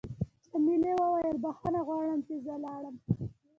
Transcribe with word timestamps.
جميلې 0.49 0.91
وويل: 1.01 1.35
بخښنه 1.43 1.79
غواړم 1.87 2.19
چې 2.27 2.35
زه 2.45 2.53
لاړم. 2.65 2.95